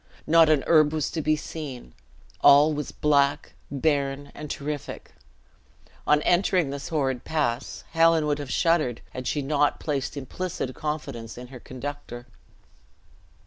Not 0.25 0.49
an 0.49 0.63
herb 0.65 0.93
was 0.93 1.11
to 1.11 1.21
be 1.21 1.35
seen; 1.35 1.93
all 2.41 2.73
was 2.73 2.91
black, 2.91 3.53
barren, 3.69 4.31
and 4.33 4.49
terrific. 4.49 5.11
On 6.07 6.23
entering 6.23 6.71
this 6.71 6.87
horrid 6.87 7.23
pass, 7.23 7.83
Helen 7.91 8.25
would 8.25 8.39
have 8.39 8.49
shuddered, 8.51 9.01
had 9.11 9.27
she 9.27 9.43
not 9.43 9.79
placed 9.79 10.17
implicit 10.17 10.73
confidence 10.73 11.37
in 11.37 11.49
her 11.49 11.59
conductor. 11.59 12.25